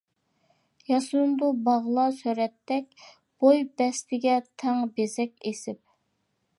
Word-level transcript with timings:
ياسىنىدۇ 0.91 1.49
باغلار 1.67 2.15
سۈرەتتەك، 2.21 2.89
بوي 3.45 3.63
بەستىگە 3.83 4.41
تەڭ 4.65 4.83
بېزەك 4.97 5.41
ئېسىپ. 5.53 5.83